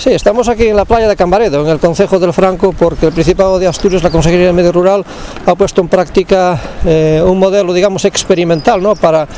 Sí, 0.00 0.08
estamos 0.14 0.48
aquí 0.48 0.66
en 0.66 0.76
la 0.76 0.86
playa 0.86 1.06
de 1.06 1.14
Cambaredo, 1.14 1.60
en 1.60 1.68
el 1.68 1.78
Concejo 1.78 2.18
del 2.18 2.32
Franco, 2.32 2.72
porque 2.72 3.04
el 3.04 3.12
Principado 3.12 3.58
de 3.58 3.66
Asturias, 3.66 4.02
la 4.02 4.08
Consejería 4.08 4.46
de 4.46 4.54
Medio 4.54 4.72
Rural, 4.72 5.04
ha 5.44 5.54
puesto 5.54 5.82
en 5.82 5.88
práctica 5.88 6.58
eh, 6.86 7.22
un 7.22 7.38
modelo, 7.38 7.74
digamos, 7.74 8.06
experimental, 8.06 8.82
¿no? 8.82 8.96
Para 8.96 9.28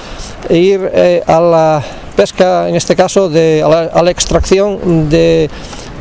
ir 0.50 0.88
eh, 0.94 1.20
a 1.26 1.40
la 1.40 1.82
pesca, 2.12 2.68
en 2.68 2.74
este 2.74 2.96
caso, 2.96 3.28
de, 3.28 3.62
a, 3.62 4.02
la, 4.02 4.10
extracción 4.10 5.08
de 5.08 5.48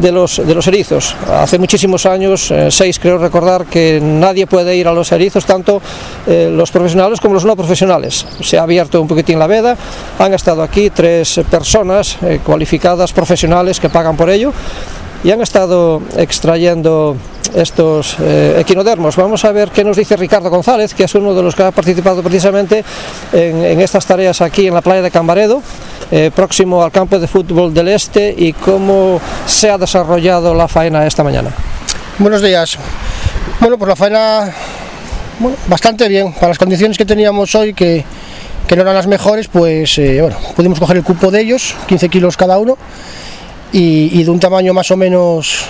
de 0.02 0.12
los, 0.12 0.38
de 0.38 0.56
los 0.56 0.68
erizos. 0.68 1.16
Hace 1.30 1.60
muchísimos 1.60 2.06
años, 2.06 2.50
eh, 2.52 2.72
seis 2.72 3.00
creo 3.00 3.18
recordar, 3.18 3.66
que 3.66 4.00
nadie 4.02 4.48
puede 4.48 4.76
ir 4.76 4.88
a 4.88 4.94
los 4.94 5.12
erizos, 5.12 5.46
tanto 5.46 5.82
eh, 6.28 6.50
los 6.52 6.72
profesionales 6.72 7.20
como 7.22 7.36
los 7.36 7.46
no 7.46 7.56
profesionales. 7.56 8.26
Se 8.42 8.58
ha 8.58 8.64
abierto 8.64 9.02
un 9.02 9.08
poquitín 9.08 9.40
la 9.40 9.48
veda, 9.48 9.78
han 10.18 10.34
estado 10.34 10.64
aquí 10.64 10.90
tres 10.90 11.40
personas 11.50 12.18
eh, 12.24 12.40
cualificadas, 12.44 13.14
profesionales, 13.14 13.80
que 13.80 13.90
pagan 13.90 14.18
por 14.18 14.30
ello, 14.30 14.52
y 15.24 15.30
han 15.30 15.42
estado 15.42 16.02
extrayendo 16.18 17.16
estos 17.54 18.16
equinodermos. 18.58 19.18
Vamos 19.18 19.44
a 19.44 19.52
ver 19.52 19.70
qué 19.70 19.84
nos 19.84 19.98
dice 19.98 20.16
Ricardo 20.16 20.50
González, 20.50 20.94
que 20.94 21.04
es 21.04 21.14
uno 21.14 21.36
de 21.36 21.44
los 21.44 21.54
que 21.54 21.64
ha 21.64 21.72
participado 21.72 22.24
precisamente 22.24 22.84
en, 23.34 23.64
en 23.64 23.82
estas 23.82 24.06
tareas 24.06 24.42
aquí 24.42 24.68
en 24.68 24.74
la 24.74 24.82
playa 24.82 25.02
de 25.02 25.12
Cambaredo, 25.12 25.62
eh, 26.12 26.30
próximo 26.36 26.84
al 26.84 26.92
campo 26.92 27.18
de 27.18 27.28
fútbol 27.28 27.74
del 27.74 27.88
Este, 27.88 28.34
y 28.38 28.54
cómo 28.54 29.20
se 29.46 29.70
ha 29.70 29.78
desarrollado 29.78 30.54
la 30.54 30.68
faena 30.68 31.08
esta 31.08 31.24
mañana. 31.24 31.52
Buenos 32.20 32.42
días. 32.42 32.78
Bueno, 33.60 33.78
pues 33.78 33.90
la 33.90 33.96
faena 33.96 34.54
bastante 35.68 36.08
bien. 36.08 36.34
Para 36.34 36.50
las 36.50 36.58
condiciones 36.58 36.98
que 36.98 37.06
teníamos 37.06 37.56
hoy, 37.56 37.74
que, 37.74 38.04
que 38.68 38.76
no 38.76 38.82
eran 38.82 38.96
las 38.96 39.08
mejores, 39.08 39.48
pues 39.48 39.98
eh, 39.98 40.22
bueno, 40.22 40.38
pudimos 40.56 40.80
coger 40.80 40.98
el 40.98 41.04
cupo 41.04 41.32
de 41.32 41.42
ellos, 41.42 41.76
15 41.88 42.10
kilos 42.10 42.38
cada 42.38 42.58
uno, 42.58 42.78
y, 43.72 44.20
y 44.20 44.24
de 44.24 44.30
un 44.30 44.40
tamaño 44.40 44.74
más 44.74 44.92
o 44.92 44.98
menos, 44.98 45.66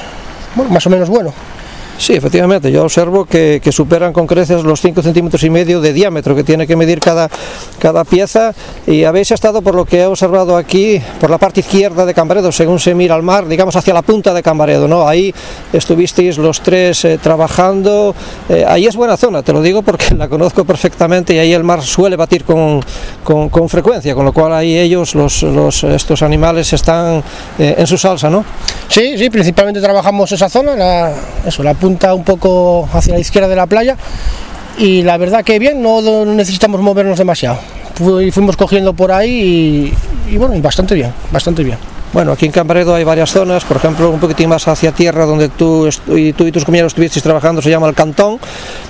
bueno, 0.56 0.72
más 0.72 0.86
o 0.86 0.90
menos 0.90 1.10
bueno. 1.10 1.34
Sí, 2.02 2.14
efectivamente, 2.14 2.72
yo 2.72 2.84
observo 2.84 3.26
que, 3.26 3.62
que, 3.64 3.72
superan 3.72 4.12
con 4.12 4.26
creces 4.26 4.64
los 4.64 4.82
5 4.82 5.04
centímetros 5.04 5.44
y 5.44 5.52
medio 5.52 5.80
de 5.80 5.94
diámetro 5.94 6.36
que 6.36 6.44
tiene 6.44 6.66
que 6.66 6.76
medir 6.76 7.00
cada, 7.00 7.30
cada 7.78 8.04
pieza 8.06 8.56
y 8.88 9.04
habéis 9.04 9.30
estado, 9.30 9.62
por 9.62 9.76
lo 9.76 9.86
que 9.86 10.00
he 10.00 10.06
observado 10.08 10.58
aquí, 10.58 11.00
por 11.20 11.30
la 11.30 11.38
parte 11.38 11.60
izquierda 11.60 12.04
de 12.08 12.16
Cambaredo, 12.16 12.52
según 12.52 12.80
se 12.80 12.96
mira 12.96 13.14
al 13.14 13.22
mar, 13.22 13.48
digamos 13.48 13.76
hacia 13.76 13.94
la 13.94 14.02
punta 14.02 14.34
de 14.34 14.42
Cambaredo, 14.42 14.88
¿no? 14.88 15.08
Ahí 15.08 15.32
estuvisteis 15.72 16.40
los 16.40 16.62
tres 16.62 17.06
eh, 17.06 17.20
trabajando, 17.22 18.16
eh, 18.50 18.66
ahí 18.68 18.88
es 18.88 18.96
buena 18.96 19.16
zona, 19.16 19.44
te 19.44 19.54
lo 19.54 19.62
digo 19.62 19.84
porque 19.84 20.16
la 20.18 20.28
conozco 20.28 20.66
perfectamente 20.66 21.36
y 21.36 21.38
ahí 21.38 21.54
el 21.54 21.64
mar 21.64 21.84
suele 21.84 22.16
batir 22.16 22.46
con, 22.46 22.82
con, 23.24 23.50
con 23.50 23.70
frecuencia, 23.70 24.16
con 24.16 24.26
lo 24.26 24.34
cual 24.34 24.54
ahí 24.54 24.76
ellos, 24.76 25.14
los, 25.14 25.44
los 25.44 25.84
estos 25.84 26.24
animales, 26.24 26.74
están 26.74 27.24
eh, 27.60 27.76
en 27.78 27.86
su 27.86 27.96
salsa, 27.96 28.28
¿no? 28.28 28.44
Sí, 28.88 29.20
sí, 29.20 29.30
principalmente 29.30 29.80
trabajamos 29.80 30.32
esa 30.32 30.50
zona, 30.50 30.76
la, 30.76 31.14
eso, 31.46 31.62
la 31.62 31.76
punta 31.76 31.91
un 32.14 32.24
poco 32.24 32.90
hacia 32.94 33.14
la 33.14 33.20
izquierda 33.20 33.48
de 33.48 33.56
la 33.56 33.68
playa 33.68 33.98
y 34.78 35.04
la 35.04 35.18
verdad 35.18 35.44
que 35.44 35.60
bien, 35.60 35.82
no 35.82 36.26
necesitamos 36.26 36.82
movernos 36.82 37.18
demasiado. 37.18 37.60
Fuimos 37.96 38.58
cogiendo 38.58 38.94
por 38.94 39.12
ahí 39.12 39.94
y, 40.28 40.38
bueno, 40.38 40.60
bastante 40.62 40.96
bien, 40.96 41.14
bastante 41.32 41.64
bien. 41.64 41.78
Bueno, 42.14 42.34
aquí 42.34 42.46
en 42.46 42.52
Cambaredo 42.52 42.94
hay 42.94 43.06
varias 43.06 43.32
zonas, 43.32 43.64
por 43.64 43.78
ejemplo, 43.78 44.10
un 44.10 44.20
poquitín 44.20 44.50
más 44.50 44.68
hacia 44.68 44.92
tierra, 44.92 45.26
donde 45.26 45.48
tú 45.48 45.88
y, 46.08 46.34
tú 46.34 46.46
y 46.46 46.52
tus 46.52 46.66
compañeros 46.66 46.92
estuvisteis 46.92 47.24
trabajando, 47.24 47.62
se 47.62 47.70
llama 47.70 47.88
el 47.88 47.96
Cantón. 47.96 48.38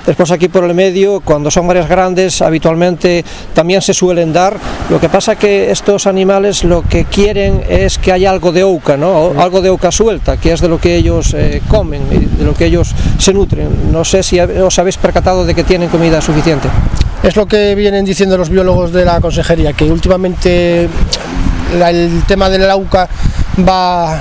Después 0.07 0.31
aquí 0.31 0.47
por 0.47 0.63
el 0.63 0.73
medio, 0.73 1.21
cuando 1.21 1.51
son 1.51 1.67
mareas 1.67 1.87
grandes, 1.87 2.41
habitualmente 2.41 3.23
también 3.53 3.83
se 3.83 3.93
suelen 3.93 4.33
dar. 4.33 4.57
Lo 4.89 4.99
que 4.99 5.07
pasa 5.07 5.35
que 5.35 5.69
estos 5.69 6.07
animales 6.07 6.63
lo 6.63 6.81
que 6.81 7.05
quieren 7.05 7.63
es 7.69 7.99
que 7.99 8.11
haya 8.11 8.31
algo 8.31 8.51
de 8.51 8.63
ouca, 8.63 8.97
¿no? 8.97 9.33
algo 9.37 9.61
de 9.61 9.69
ouca 9.69 9.91
suelta, 9.91 10.37
que 10.37 10.53
es 10.53 10.59
de 10.59 10.67
lo 10.67 10.79
que 10.79 10.95
ellos 10.95 11.35
eh, 11.35 11.61
comen, 11.67 12.01
de 12.09 12.43
lo 12.43 12.55
que 12.55 12.65
ellos 12.65 12.95
se 13.19 13.33
nutren. 13.33 13.91
No 13.91 14.03
sé 14.03 14.23
si 14.23 14.39
os 14.39 14.79
habéis 14.79 14.97
percatado 14.97 15.45
de 15.45 15.53
que 15.53 15.63
tienen 15.63 15.89
comida 15.89 16.21
suficiente. 16.21 16.69
Es 17.21 17.35
lo 17.35 17.45
que 17.45 17.75
vienen 17.75 18.03
diciendo 18.03 18.35
los 18.35 18.49
biólogos 18.49 18.91
de 18.91 19.05
la 19.05 19.21
consejería, 19.21 19.73
que 19.73 19.83
últimamente 19.83 20.89
el 21.73 22.23
tema 22.27 22.49
del 22.49 22.69
AUCA 22.69 23.07
va, 23.67 24.19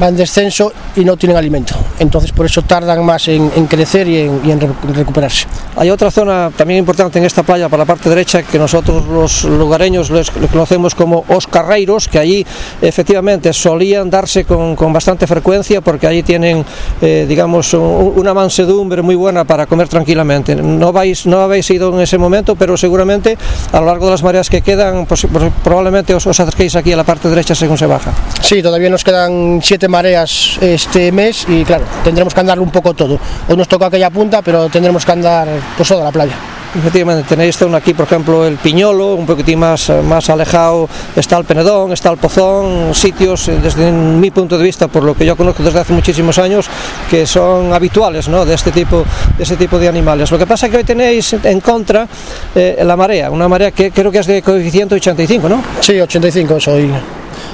va 0.00 0.08
en 0.08 0.16
descenso 0.16 0.72
y 0.96 1.04
no 1.04 1.16
tienen 1.16 1.36
alimento. 1.36 1.74
Entonces 2.02 2.32
por 2.32 2.46
eso 2.46 2.62
tardan 2.62 3.04
más 3.04 3.28
en, 3.28 3.50
en 3.54 3.66
crecer 3.66 4.08
y 4.08 4.18
en, 4.18 4.40
y 4.44 4.50
en, 4.50 4.60
recuperarse. 4.94 5.46
Hay 5.76 5.88
otra 5.88 6.10
zona 6.10 6.50
también 6.56 6.78
importante 6.78 7.18
en 7.18 7.24
esta 7.24 7.42
playa, 7.42 7.68
para 7.68 7.82
la 7.82 7.86
parte 7.86 8.08
derecha, 8.08 8.42
que 8.42 8.58
nosotros 8.58 9.06
los 9.06 9.44
lugareños 9.44 10.10
les, 10.10 10.30
conocemos 10.30 10.94
como 10.94 11.24
Os 11.28 11.46
Carreiros, 11.46 12.08
que 12.08 12.18
allí 12.18 12.46
efectivamente 12.80 13.52
solían 13.52 14.10
darse 14.10 14.44
con, 14.44 14.74
con 14.74 14.92
bastante 14.92 15.26
frecuencia 15.26 15.80
porque 15.80 16.06
allí 16.06 16.22
tienen, 16.22 16.64
eh, 17.00 17.24
digamos, 17.28 17.72
un, 17.74 18.12
una 18.16 18.34
mansedumbre 18.34 19.00
muy 19.02 19.14
buena 19.14 19.44
para 19.44 19.66
comer 19.66 19.88
tranquilamente. 19.88 20.56
No, 20.56 20.92
vais, 20.92 21.24
no 21.26 21.40
habéis 21.40 21.70
ido 21.70 21.94
en 21.94 22.00
ese 22.00 22.18
momento, 22.18 22.56
pero 22.56 22.76
seguramente 22.76 23.38
a 23.70 23.80
lo 23.80 23.86
largo 23.86 24.06
de 24.06 24.10
las 24.10 24.22
mareas 24.22 24.50
que 24.50 24.60
quedan, 24.60 25.06
pues, 25.06 25.26
pues, 25.32 25.52
probablemente 25.62 26.14
os, 26.14 26.26
os 26.26 26.40
acerquéis 26.40 26.74
aquí 26.74 26.92
a 26.92 26.96
la 26.96 27.04
parte 27.04 27.28
derecha 27.28 27.54
según 27.54 27.78
se 27.78 27.86
baja. 27.86 28.12
Sí, 28.40 28.62
todavía 28.62 28.90
nos 28.90 29.04
quedan 29.04 29.60
siete 29.62 29.86
mareas 29.88 30.58
este 30.60 31.12
mes 31.12 31.46
y 31.48 31.64
claro, 31.64 31.84
tendremos 32.04 32.34
que 32.34 32.40
andar 32.40 32.58
un 32.60 32.70
poco 32.70 32.94
todo. 32.94 33.18
Hoy 33.48 33.56
nos 33.56 33.68
toca 33.68 33.86
aquella 33.86 34.10
punta, 34.10 34.42
pero 34.42 34.68
tendremos 34.68 35.04
que 35.04 35.12
andar 35.12 35.48
pues 35.76 35.88
toda 35.88 36.04
la 36.04 36.12
playa. 36.12 36.36
Efectivamente, 36.74 37.28
tenéis 37.28 37.58
zona 37.58 37.78
aquí, 37.78 37.92
por 37.92 38.06
ejemplo, 38.06 38.46
el 38.46 38.56
Piñolo, 38.56 39.14
un 39.14 39.26
poquitín 39.26 39.58
más, 39.58 39.92
más 40.04 40.30
alejado 40.30 40.88
está 41.14 41.36
el 41.36 41.44
Penedón, 41.44 41.92
está 41.92 42.10
el 42.10 42.16
Pozón, 42.16 42.94
sitios, 42.94 43.50
desde 43.62 43.92
mi 43.92 44.30
punto 44.30 44.56
de 44.56 44.64
vista, 44.64 44.88
por 44.88 45.02
lo 45.02 45.14
que 45.14 45.26
yo 45.26 45.36
conozco 45.36 45.62
desde 45.62 45.80
hace 45.80 45.92
muchísimos 45.92 46.38
años, 46.38 46.66
que 47.10 47.26
son 47.26 47.74
habituales 47.74 48.26
¿no? 48.28 48.46
de, 48.46 48.54
este 48.54 48.72
tipo, 48.72 49.04
de 49.36 49.42
este 49.42 49.56
tipo 49.56 49.78
de 49.78 49.88
animales. 49.88 50.30
Lo 50.30 50.38
que 50.38 50.46
pasa 50.46 50.66
es 50.66 50.72
que 50.72 50.78
hoy 50.78 50.84
tenéis 50.84 51.34
en 51.34 51.60
contra 51.60 52.08
eh, 52.54 52.80
la 52.82 52.96
marea, 52.96 53.30
una 53.30 53.48
marea 53.48 53.70
que 53.70 53.90
creo 53.90 54.10
que 54.10 54.20
es 54.20 54.26
de 54.26 54.40
coeficiente 54.40 54.94
85, 54.94 55.48
¿no? 55.50 55.62
Sí, 55.80 56.00
85 56.00 56.58
soy. 56.58 56.90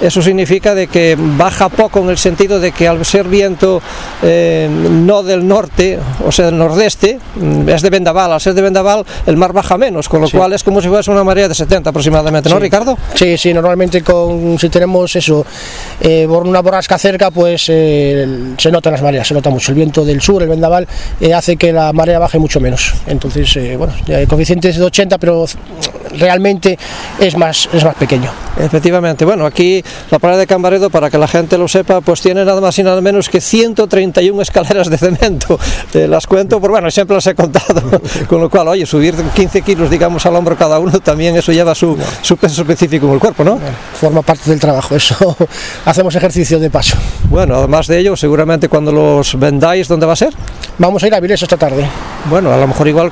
Eso 0.01 0.23
significa 0.23 0.75
de 0.75 0.87
que 0.87 1.17
baja 1.19 1.69
poco 1.69 2.01
en 2.01 2.11
el 2.11 2.19
sentido 2.19 2.61
de 2.61 2.73
que 2.73 2.87
al 2.87 3.05
ser 3.05 3.27
viento 3.27 3.83
eh, 4.23 4.69
no 4.71 5.23
del 5.23 5.47
norte, 5.47 5.99
o 6.25 6.33
sea, 6.33 6.47
del 6.47 6.59
nordeste, 6.59 7.19
es 7.67 7.83
de 7.83 7.91
vendaval, 7.91 8.33
al 8.33 8.41
ser 8.41 8.55
de 8.55 8.63
vendaval 8.63 9.05
el 9.27 9.37
mar 9.37 9.53
baja 9.53 9.77
menos, 9.77 10.09
con 10.09 10.21
lo 10.21 10.29
sí. 10.29 10.37
cual 10.37 10.53
es 10.53 10.63
como 10.63 10.81
si 10.81 10.89
fuese 10.89 11.11
una 11.11 11.25
marea 11.25 11.49
de 11.49 11.55
70 11.55 11.91
aproximadamente, 11.91 12.49
¿no, 12.49 12.57
sí. 12.57 12.63
Ricardo? 12.63 12.99
Sí, 13.15 13.37
sí, 13.37 13.53
normalmente 13.53 14.03
con, 14.03 14.59
si 14.59 14.69
tenemos 14.69 15.15
eso, 15.17 15.45
eh, 16.01 16.27
una 16.27 16.61
borrasca 16.61 16.99
cerca, 16.99 17.31
pues 17.31 17.67
eh, 17.69 18.55
se 18.57 18.71
notan 18.71 18.93
las 18.93 19.03
mareas, 19.03 19.27
se 19.27 19.35
nota 19.35 19.51
mucho. 19.51 19.73
El 19.73 19.77
viento 19.77 20.05
del 20.05 20.21
sur, 20.21 20.43
el 20.43 20.49
vendaval, 20.49 20.87
eh, 21.21 21.35
hace 21.35 21.57
que 21.57 21.73
la 21.73 21.93
marea 21.93 22.19
baje 22.19 22.39
mucho 22.39 22.61
menos. 22.61 22.95
Entonces, 23.07 23.55
eh, 23.57 23.77
bueno, 23.77 23.93
el 24.07 24.29
coeficiente 24.29 24.69
es 24.69 24.79
de 24.79 24.85
80, 24.85 25.19
pero 25.19 25.47
realmente 26.17 26.79
es 27.21 27.37
más, 27.37 27.69
es 27.73 27.85
más 27.85 27.95
pequeño. 27.97 28.31
Efectivamente, 28.59 29.25
bueno, 29.25 29.47
aquí 29.47 29.83
la 30.11 30.19
playa 30.19 30.37
de 30.37 30.47
Cambaredo, 30.47 30.91
para 30.91 31.11
que 31.11 31.19
la 31.19 31.29
gente 31.29 31.59
lo 31.59 31.69
sepa, 31.69 32.01
pues 32.01 32.21
tiene 32.21 32.45
nada 32.45 32.61
más 32.61 32.79
y 32.79 32.83
nada 32.83 33.01
menos 33.01 33.29
que 33.29 33.41
131 33.41 34.41
escaleras 34.43 34.91
de 34.91 34.99
cemento. 34.99 35.59
Eh, 35.95 36.07
las 36.09 36.27
cuento, 36.27 36.61
por 36.61 36.71
bueno, 36.71 36.91
siempre 36.91 37.15
las 37.15 37.27
he 37.27 37.35
contado, 37.35 37.83
con 38.29 38.41
lo 38.41 38.51
cual, 38.51 38.69
oye, 38.69 38.87
subir 38.87 39.15
15 39.15 39.63
kilos, 39.63 39.91
digamos, 39.91 40.25
al 40.27 40.37
hombro 40.37 40.57
cada 40.57 40.79
uno, 40.79 40.99
también 41.01 41.37
eso 41.37 41.53
lleva 41.53 41.75
su, 41.75 41.97
su 42.23 42.37
peso 42.37 42.63
específico 42.63 43.07
en 43.07 43.15
el 43.15 43.19
cuerpo, 43.19 43.45
¿no? 43.45 43.57
Bueno, 43.57 43.77
forma 43.95 44.23
parte 44.23 44.51
del 44.51 44.61
trabajo, 44.61 44.95
eso 44.95 45.37
hacemos 45.85 46.15
ejercicio 46.15 46.59
de 46.59 46.71
paso. 46.71 46.97
Bueno, 47.31 47.57
además 47.57 47.87
de 47.87 47.99
ello, 47.99 48.17
seguramente 48.17 48.69
cuando 48.69 48.93
los 48.93 49.39
vendáis, 49.39 49.89
¿dónde 49.89 50.07
va 50.07 50.13
a 50.13 50.17
ser? 50.17 50.35
Vamos 50.79 51.03
a 51.03 51.07
ir 51.09 51.15
a 51.15 51.21
Viles 51.21 51.43
esta 51.43 51.57
tarde. 51.57 51.85
Bueno, 52.31 52.53
a 52.53 52.57
lo 52.57 52.67
mejor 52.67 52.87
igual 52.87 53.11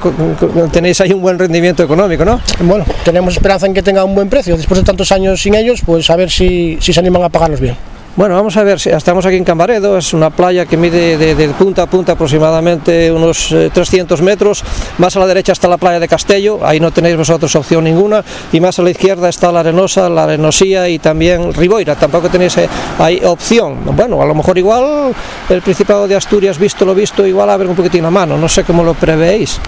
tenéis 0.73 1.01
ahí 1.01 1.13
un 1.13 1.23
buen 1.23 1.39
rendimiento 1.39 1.83
económico, 1.83 2.25
¿no? 2.25 2.41
Bueno, 2.61 2.85
tenemos 3.05 3.35
esperanza 3.35 3.67
en 3.67 3.75
que 3.75 3.83
tenga 3.83 4.05
un 4.05 4.15
buen 4.15 4.29
precio. 4.29 4.57
Después 4.57 4.81
de 4.81 4.87
tantos 4.87 5.11
años 5.13 5.41
sin 5.41 5.55
ellos, 5.55 5.81
pues 5.85 6.09
a 6.11 6.17
ver 6.17 6.31
si, 6.31 6.66
si 6.81 6.93
se 6.93 7.01
animan 7.01 7.23
a 7.23 7.29
pagarlos 7.29 7.61
bien. 7.61 7.77
Bueno, 8.17 8.35
vamos 8.35 8.57
a 8.57 8.63
ver, 8.63 8.79
estamos 8.83 9.27
aquí 9.27 9.37
en 9.37 9.45
Cambaredo, 9.45 9.99
es 9.99 10.15
una 10.15 10.31
playa 10.31 10.65
que 10.65 10.79
mide 10.79 11.19
de, 11.19 11.35
de 11.35 11.49
punta 11.51 11.83
a 11.83 11.87
punta 11.87 12.13
aproximadamente 12.13 13.13
unos 13.13 13.53
eh, 13.53 13.69
300 13.71 14.23
metros, 14.23 14.65
más 14.97 15.15
a 15.17 15.21
la 15.21 15.27
derecha 15.27 15.53
está 15.53 15.69
la 15.69 15.77
playa 15.77 16.01
de 16.01 16.09
Castello, 16.09 16.61
ahí 16.63 16.81
no 16.81 16.91
tenéis 16.93 17.19
vosotros 17.19 17.55
opción 17.57 17.85
ninguna, 17.85 18.25
y 18.55 18.59
más 18.59 18.79
a 18.79 18.83
la 18.83 18.89
izquierda 18.89 19.29
está 19.29 19.53
la 19.53 19.61
Arenosa, 19.61 20.09
la 20.09 20.23
Arenosía 20.23 20.89
y 20.89 20.99
también 20.99 21.53
Riboira, 21.53 21.95
tampoco 21.95 22.31
tenéis 22.31 22.57
eh, 22.57 22.67
ahí 22.99 23.21
opción. 23.23 23.81
Bueno, 23.95 24.23
a 24.23 24.25
lo 24.25 24.35
mejor 24.35 24.57
igual 24.57 25.15
el 25.51 25.61
Principado 25.61 26.09
de 26.09 26.17
Asturias, 26.17 26.59
visto 26.59 26.87
lo 26.87 26.95
visto, 26.95 27.27
igual 27.27 27.51
abre 27.51 27.69
un 27.69 27.77
poquitín 27.77 28.03
la 28.03 28.11
mano, 28.11 28.39
no 28.39 28.49
sé 28.49 28.65
cómo 28.65 28.83
lo 28.83 28.95
prevéis. 28.95 29.61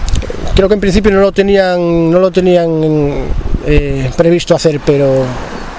Creo 0.54 0.68
que 0.68 0.74
en 0.74 0.80
principio 0.80 1.12
no 1.12 1.20
lo 1.20 1.32
tenían, 1.32 2.10
no 2.10 2.18
lo 2.18 2.30
tenían 2.30 3.26
eh, 3.66 4.10
previsto 4.16 4.54
hacer, 4.54 4.80
pero 4.86 5.26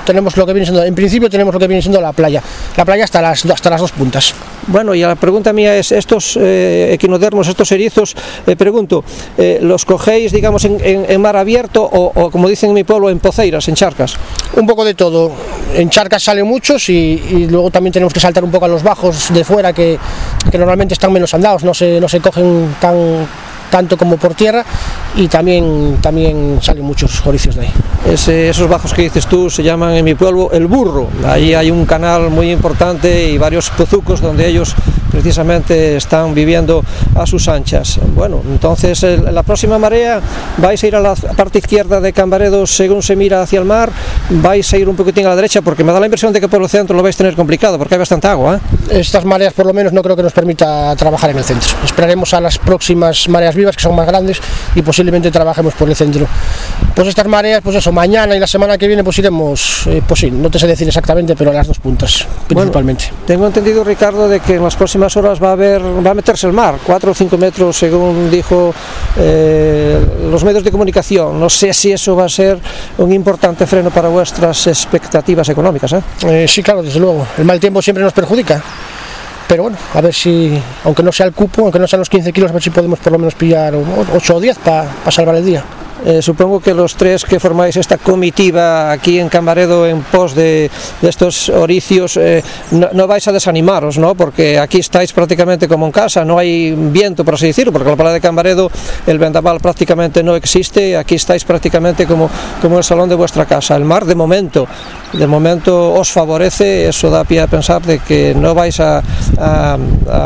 tenemos 0.05 0.35
lo 0.37 0.45
que 0.45 0.53
viene 0.53 0.65
siendo, 0.65 0.83
en 0.83 0.95
principio 0.95 1.29
tenemos 1.29 1.53
lo 1.53 1.59
que 1.59 1.67
viene 1.67 1.81
siendo 1.81 2.01
la 2.01 2.13
playa, 2.13 2.41
la 2.75 2.85
playa 2.85 3.03
hasta 3.03 3.21
las, 3.21 3.45
hasta 3.45 3.69
las 3.69 3.81
dos 3.81 3.91
puntas. 3.91 4.33
Bueno, 4.67 4.93
y 4.93 5.01
la 5.01 5.15
pregunta 5.15 5.53
mía 5.53 5.75
es, 5.75 5.91
estos 5.91 6.37
eh, 6.39 6.91
equinodermos, 6.93 7.47
estos 7.47 7.71
erizos, 7.71 8.15
eh, 8.45 8.55
pregunto, 8.55 9.03
eh, 9.37 9.59
¿los 9.61 9.85
cogéis, 9.85 10.31
digamos, 10.31 10.65
en, 10.65 10.77
en, 10.83 11.05
en 11.09 11.21
mar 11.21 11.35
abierto 11.35 11.83
o, 11.83 12.11
o, 12.13 12.29
como 12.31 12.47
dicen 12.47 12.69
en 12.69 12.75
mi 12.75 12.83
pueblo, 12.83 13.09
en 13.09 13.19
poceiras, 13.19 13.67
en 13.67 13.75
charcas? 13.75 14.15
Un 14.55 14.67
poco 14.67 14.85
de 14.85 14.93
todo. 14.93 15.31
En 15.73 15.89
charcas 15.89 16.23
salen 16.23 16.45
muchos 16.45 16.89
y, 16.89 16.93
y 16.93 17.47
luego 17.47 17.71
también 17.71 17.93
tenemos 17.93 18.13
que 18.13 18.19
saltar 18.19 18.43
un 18.43 18.51
poco 18.51 18.65
a 18.65 18.67
los 18.67 18.83
bajos 18.83 19.33
de 19.33 19.43
fuera 19.43 19.73
que, 19.73 19.97
que 20.51 20.57
normalmente 20.57 20.93
están 20.93 21.11
menos 21.13 21.33
andados, 21.33 21.63
no 21.63 21.73
se, 21.73 21.99
no 21.99 22.07
se 22.07 22.19
cogen 22.19 22.75
tan 22.79 23.27
tanto 23.69 23.97
como 23.97 24.17
por 24.17 24.33
tierra 24.33 24.63
y 25.15 25.27
también, 25.27 25.97
también 26.01 26.59
salen 26.61 26.83
muchos 26.83 27.25
oricios 27.25 27.55
de 27.55 27.61
ahí. 27.61 27.73
Esos 28.07 28.67
bajos 28.67 28.93
que 28.93 29.03
dices 29.03 29.27
tú 29.27 29.49
se 29.49 29.63
llaman 29.63 29.93
en 29.93 30.05
mi 30.05 30.15
pueblo 30.15 30.51
el 30.51 30.67
burro. 30.67 31.07
Ahí 31.25 31.53
hay 31.53 31.71
un 31.71 31.85
canal 31.85 32.29
muy 32.29 32.51
importante 32.51 33.29
y 33.29 33.37
varios 33.37 33.69
pozucos 33.71 34.21
donde 34.21 34.47
ellos 34.47 34.75
precisamente 35.11 35.97
están 35.97 36.33
viviendo 36.33 36.83
a 37.15 37.25
sus 37.25 37.47
anchas. 37.47 37.99
Bueno, 38.15 38.41
entonces 38.47 39.03
la 39.03 39.43
próxima 39.43 39.77
marea 39.77 40.21
vais 40.57 40.81
a 40.83 40.87
ir 40.87 40.95
a 40.95 40.99
la 40.99 41.15
parte 41.15 41.59
izquierda 41.59 41.99
de 41.99 42.13
Cambaredo 42.13 42.65
según 42.67 43.01
se 43.01 43.15
mira 43.15 43.41
hacia 43.41 43.59
el 43.59 43.65
mar, 43.65 43.91
vais 44.29 44.73
a 44.73 44.77
ir 44.77 44.87
un 44.87 44.95
poquitín 44.95 45.25
a 45.25 45.29
la 45.29 45.35
derecha 45.35 45.61
porque 45.61 45.83
me 45.83 45.91
da 45.91 45.99
la 45.99 46.05
impresión 46.05 46.31
de 46.31 46.39
que 46.39 46.47
por 46.47 46.61
el 46.61 46.69
centro 46.69 46.95
lo 46.95 47.03
vais 47.03 47.15
a 47.15 47.17
tener 47.17 47.35
complicado 47.35 47.77
porque 47.77 47.95
hay 47.95 47.99
bastante 47.99 48.27
agua. 48.27 48.57
¿eh? 48.57 48.99
Estas 48.99 49.25
mareas 49.25 49.53
por 49.53 49.65
lo 49.65 49.73
menos 49.73 49.93
no 49.93 50.01
creo 50.01 50.15
que 50.15 50.23
nos 50.23 50.33
permita 50.33 50.95
trabajar 50.95 51.31
en 51.31 51.37
el 51.37 51.43
centro. 51.43 51.69
Esperaremos 51.83 52.33
a 52.33 52.41
las 52.41 52.57
próximas 52.57 53.27
mareas 53.29 53.55
vivas 53.55 53.75
que 53.75 53.81
son 53.81 53.95
más 53.95 54.07
grandes 54.07 54.39
y 54.75 54.81
posiblemente 54.81 55.31
trabajemos 55.31 55.73
por 55.73 55.89
el 55.89 55.95
centro. 55.95 56.27
Pues 56.95 57.07
estas 57.07 57.27
mareas, 57.27 57.61
pues 57.63 57.75
eso, 57.75 57.91
mañana 57.91 58.35
y 58.35 58.39
la 58.39 58.47
semana 58.47 58.77
que 58.77 58.87
viene 58.87 59.03
pues 59.03 59.17
iremos, 59.19 59.87
eh, 59.87 60.01
pues 60.07 60.19
sí, 60.19 60.31
no 60.31 60.49
te 60.49 60.59
sé 60.59 60.67
decir 60.67 60.87
exactamente, 60.87 61.35
pero 61.35 61.51
a 61.51 61.53
las 61.53 61.67
dos 61.67 61.79
puntas 61.79 62.25
principalmente. 62.47 63.05
Bueno, 63.09 63.25
tengo 63.25 63.47
entendido 63.47 63.83
Ricardo 63.83 64.27
de 64.27 64.39
que 64.39 64.55
en 64.55 64.63
las 64.63 64.75
próximas 64.75 65.15
horas 65.17 65.41
va 65.41 65.49
a 65.49 65.53
haber, 65.53 65.81
va 65.81 66.11
a 66.11 66.13
meterse 66.13 66.47
el 66.47 66.53
mar, 66.53 66.75
4 66.85 67.11
o 67.11 67.13
5 67.15 67.37
metros 67.37 67.77
según 67.77 68.29
dijo 68.29 68.73
eh, 69.17 69.99
los 70.29 70.43
medios 70.43 70.63
de 70.63 70.71
comunicación. 70.71 71.39
No 71.39 71.49
sé 71.49 71.73
si 71.73 71.91
eso 71.91 72.15
va 72.15 72.25
a 72.25 72.29
ser 72.29 72.59
un 72.97 73.11
importante 73.11 73.65
freno 73.65 73.89
para 73.89 74.09
vuestras 74.19 74.67
expectativas 74.67 75.47
económicas. 75.47 75.93
¿eh? 75.93 76.01
Eh, 76.27 76.45
sí, 76.45 76.61
claro, 76.61 76.83
desde 76.83 76.99
luego. 76.99 77.25
El 77.37 77.45
mal 77.45 77.57
tiempo 77.57 77.81
siempre 77.81 78.03
nos 78.03 78.13
perjudica 78.13 78.61
pero 79.47 79.63
bueno, 79.63 79.79
a 79.95 80.01
ver 80.01 80.13
si, 80.13 80.61
aunque 80.83 81.01
no 81.01 81.11
sea 81.11 81.25
el 81.25 81.33
cupo, 81.33 81.63
aunque 81.63 81.79
no 81.79 81.87
sean 81.87 82.01
los 82.01 82.09
15 82.09 82.31
kilos, 82.31 82.51
a 82.51 82.53
ver 82.53 82.61
si 82.61 82.69
podemos 82.69 82.99
por 82.99 83.13
lo 83.13 83.17
menos 83.17 83.33
pillar 83.33 83.73
8 83.73 84.35
o 84.35 84.39
10 84.39 84.59
para 84.59 84.83
pa 84.83 85.09
salvar 85.09 85.37
el 85.37 85.45
día. 85.45 85.63
Eh, 86.05 86.21
supongo 86.21 86.59
que 86.59 86.73
los 86.73 86.95
tres 86.95 87.25
que 87.25 87.39
formáis 87.39 87.75
esta 87.75 87.97
comitiva 87.97 88.91
aquí 88.91 89.19
en 89.19 89.27
Cambaredo 89.27 89.85
en 89.85 90.01
pos 90.01 90.33
de, 90.33 90.71
estos 91.01 91.49
oricios 91.49 92.15
eh, 92.17 92.43
no, 92.71 93.07
vais 93.07 93.27
a 93.27 93.31
desanimaros, 93.31 93.97
¿no? 93.97 94.15
Porque 94.15 94.57
aquí 94.57 94.79
estáis 94.79 95.11
prácticamente 95.11 95.67
como 95.67 95.85
en 95.85 95.91
casa, 95.91 96.23
no 96.23 96.37
hay 96.37 96.71
viento, 96.71 97.25
por 97.25 97.33
así 97.33 97.47
decirlo, 97.47 97.73
porque 97.73 97.89
la 97.89 97.95
playa 97.95 98.13
de 98.13 98.21
Cambaredo 98.21 98.71
el 99.07 99.19
vendaval 99.19 99.59
prácticamente 99.59 100.23
no 100.23 100.35
existe, 100.35 100.95
aquí 100.95 101.15
estáis 101.15 101.43
prácticamente 101.43 102.05
como, 102.05 102.29
como 102.61 102.77
el 102.77 102.83
salón 102.83 103.09
de 103.09 103.15
vuestra 103.15 103.45
casa. 103.45 103.75
El 103.75 103.83
mar, 103.83 104.05
de 104.05 104.15
momento, 104.15 104.67
de 105.13 105.27
momento 105.27 105.93
os 105.93 106.11
favorece, 106.11 106.87
eso 106.87 107.09
da 107.09 107.23
pie 107.23 107.41
a 107.41 107.47
pensar 107.47 107.81
de 107.81 107.99
que 107.99 108.33
no 108.35 108.53
vais 108.53 108.79
a, 108.79 109.03
a, 109.37 109.77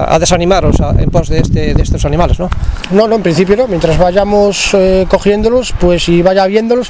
a 0.08 0.20
desanimaros 0.20 0.76
en 1.00 1.10
pos 1.10 1.30
de, 1.30 1.40
este, 1.40 1.74
de 1.74 1.82
estos 1.82 2.06
animales, 2.06 2.40
¿no? 2.40 2.50
No, 2.92 3.08
no, 3.08 3.16
en 3.16 3.24
principio 3.24 3.56
no, 3.56 3.68
mientras 3.68 3.98
vayamos 3.98 4.74
eh, 4.74 5.06
cogiéndolos 5.10 5.63
pues 5.72 6.10
y 6.10 6.22
vaya 6.22 6.46
viéndolos, 6.46 6.90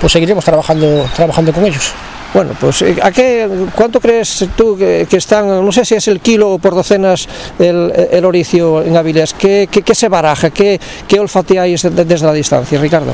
pues 0.00 0.12
seguiremos 0.12 0.44
trabajando, 0.44 1.08
trabajando 1.14 1.52
con 1.52 1.66
ellos. 1.66 1.92
Bueno, 2.34 2.52
pues 2.58 2.82
¿a 3.02 3.12
qué, 3.12 3.46
¿cuánto 3.74 4.00
crees 4.00 4.46
tú 4.56 4.76
que, 4.76 5.06
que, 5.08 5.18
están, 5.18 5.48
no 5.48 5.70
sé 5.70 5.84
si 5.84 5.94
es 5.96 6.08
el 6.08 6.20
kilo 6.20 6.52
o 6.52 6.58
por 6.58 6.74
docenas 6.74 7.28
el, 7.58 7.92
el 8.10 8.24
oricio 8.24 8.82
en 8.82 8.96
Avilés, 8.96 9.34
¿qué, 9.34 9.68
qué, 9.70 9.82
qué 9.82 9.94
se 9.94 10.08
baraja, 10.08 10.48
qué, 10.48 10.80
qué 11.06 11.20
olfateáis 11.20 11.82
desde 11.82 12.24
la 12.24 12.32
distancia, 12.32 12.80
Ricardo? 12.80 13.12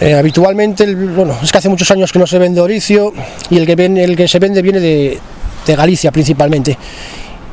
Eh, 0.00 0.14
habitualmente, 0.14 0.84
el, 0.84 0.94
bueno, 0.94 1.36
es 1.42 1.50
que 1.50 1.58
hace 1.58 1.68
muchos 1.68 1.90
años 1.90 2.12
que 2.12 2.20
no 2.20 2.28
se 2.28 2.38
vende 2.38 2.60
oricio 2.60 3.12
y 3.50 3.58
el 3.58 3.66
que, 3.66 3.74
ven, 3.74 3.96
el 3.96 4.16
que 4.16 4.28
se 4.28 4.38
vende 4.38 4.62
viene 4.62 4.78
de, 4.78 5.18
de 5.66 5.76
Galicia 5.76 6.12
principalmente 6.12 6.78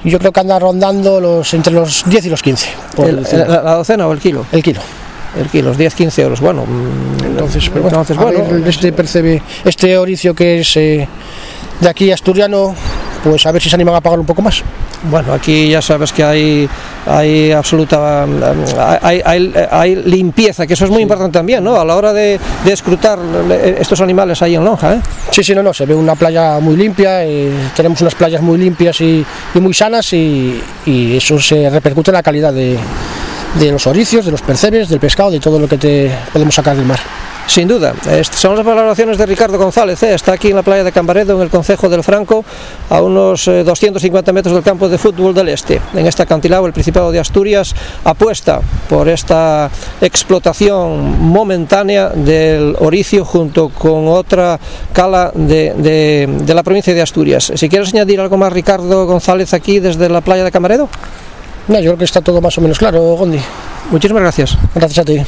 y 0.04 0.12
yo 0.12 0.20
creo 0.20 0.32
que 0.32 0.40
anda 0.40 0.60
rondando 0.60 1.20
los, 1.20 1.52
entre 1.56 1.74
los 1.74 2.04
10 2.06 2.26
y 2.26 2.30
los 2.30 2.44
15. 2.44 2.70
El, 3.00 3.24
la, 3.24 3.64
¿La 3.64 3.74
docena 3.76 4.08
o 4.08 4.14
el 4.14 4.20
kilo? 4.20 4.46
El 4.52 4.62
kilo 4.62 4.82
el 5.40 5.48
kilo, 5.50 5.74
10-15 5.74 6.20
euros. 6.20 6.42
Bueno, 6.42 6.66
entonces, 7.24 7.70
pero 7.70 7.84
bueno, 7.84 8.02
entonces, 8.02 8.18
bueno 8.18 8.44
ver, 8.50 8.68
este 8.68 8.92
percebe 8.92 9.42
este 9.66 9.98
oricio 9.98 10.34
que 10.34 10.60
es 10.62 10.78
eh, 10.78 11.08
de 11.80 11.90
aquí 11.90 12.12
asturiano, 12.12 12.74
pues 13.24 13.46
a 13.46 13.52
ver 13.52 13.62
si 13.62 13.70
se 13.70 13.76
animan 13.76 13.96
a 13.96 14.02
pagar 14.02 14.20
un 14.20 14.26
poco 14.26 14.42
más. 14.42 14.64
Bueno, 15.04 15.32
aquí 15.34 15.70
ya 15.70 15.82
sabes 15.82 16.12
que 16.12 16.24
hay, 16.24 16.68
hay 17.06 17.52
absoluta 17.52 18.26
hay, 19.02 19.22
hay, 19.24 19.54
hay 19.70 19.96
limpieza, 19.96 20.66
que 20.66 20.74
eso 20.74 20.86
es 20.86 20.90
muy 20.90 21.00
sí. 21.00 21.04
importante 21.04 21.38
también, 21.38 21.64
¿no? 21.64 21.80
A 21.80 21.86
la 21.86 21.96
hora 21.96 22.14
de, 22.14 22.40
de, 22.66 22.74
escrutar 22.74 23.20
estos 23.80 24.02
animales 24.02 24.42
ahí 24.42 24.56
en 24.56 24.66
Lonja, 24.66 24.96
¿eh? 24.96 25.02
Sí, 25.30 25.44
sí, 25.44 25.54
no, 25.54 25.62
no, 25.62 25.72
se 25.72 25.86
ve 25.86 25.94
una 25.94 26.16
playa 26.16 26.60
muy 26.60 26.76
limpia, 26.76 27.24
eh, 27.24 27.52
tenemos 27.76 28.02
unas 28.02 28.16
playas 28.16 28.42
muy 28.42 28.58
limpias 28.58 29.00
y, 29.02 29.24
y 29.54 29.60
muy 29.60 29.74
sanas 29.74 30.12
y, 30.14 30.60
y, 30.86 31.18
eso 31.18 31.40
se 31.40 31.70
repercute 31.70 32.10
en 32.10 32.16
la 32.16 32.24
calidad 32.24 32.52
de, 32.52 32.78
de 33.60 33.72
los 33.72 33.88
oricios, 33.88 34.26
de 34.26 34.32
los 34.32 34.42
percebes, 34.42 34.90
del 34.90 35.00
pescado, 35.00 35.32
de 35.32 35.40
todo 35.40 35.60
lo 35.60 35.68
que 35.68 35.78
te 35.78 36.12
podemos 36.32 36.54
sacar 36.54 36.76
del 36.76 36.86
mar. 36.86 37.00
Sin 37.48 37.66
duda, 37.66 37.94
son 38.32 38.58
las 38.58 38.66
valoraciones 38.66 39.18
de 39.18 39.26
Ricardo 39.26 39.58
González, 39.58 40.04
¿eh? 40.04 40.14
está 40.14 40.34
aquí 40.34 40.50
en 40.50 40.58
la 40.58 40.64
playa 40.64 40.84
de 40.84 40.92
Cambaredo, 40.92 41.38
en 41.38 41.42
el 41.42 41.50
Concejo 41.50 41.88
del 41.88 42.04
Franco, 42.04 42.44
a 42.90 43.02
unos 43.02 43.48
eh, 43.48 43.64
250 43.64 44.34
metros 44.34 44.54
del 44.54 44.64
campo 44.64 44.90
de 44.90 44.98
fútbol 44.98 45.34
del 45.34 45.48
Este. 45.48 45.80
En 45.94 46.06
este 46.06 46.24
acantilado 46.24 46.68
el 46.68 46.74
Principado 46.74 47.10
de 47.10 47.20
Asturias 47.20 47.74
apuesta 48.04 48.60
por 48.90 49.08
esta 49.08 49.72
explotación 50.02 51.22
momentánea 51.22 52.10
del 52.10 52.76
oricio 52.80 53.24
junto 53.24 53.70
con 53.70 54.10
otra 54.10 54.60
cala 54.92 55.32
de 55.34 56.28
la 56.48 56.64
provincia 56.64 56.94
de 56.94 57.02
Asturias. 57.02 57.54
Si 57.56 57.70
quieres 57.70 57.94
añadir 57.94 58.20
algo 58.20 58.36
más, 58.36 58.52
Ricardo 58.52 59.06
González, 59.06 59.54
aquí 59.54 59.80
desde 59.80 60.10
la 60.10 60.20
playa 60.20 60.44
de 60.44 60.52
Cambaredo. 60.52 60.90
No, 61.68 61.80
yo 61.80 61.92
creo 61.92 61.98
que 61.98 62.06
está 62.06 62.22
todo 62.22 62.42
más 62.42 62.58
o 62.58 62.62
menos 62.62 62.80
claro, 62.80 63.02
Gondi. 63.16 63.40
Muchísimas 63.92 64.22
gracias. 64.22 64.58
Gracias 64.74 65.00
a 65.00 65.06
ti. 65.06 65.22